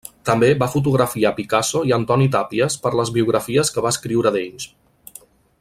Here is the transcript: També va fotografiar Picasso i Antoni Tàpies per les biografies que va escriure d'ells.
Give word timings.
També 0.27 0.47
va 0.61 0.67
fotografiar 0.75 1.33
Picasso 1.41 1.83
i 1.91 1.93
Antoni 1.99 2.27
Tàpies 2.37 2.79
per 2.87 2.95
les 3.01 3.15
biografies 3.19 3.73
que 3.77 3.85
va 3.89 3.93
escriure 3.97 4.37
d'ells. 4.39 4.71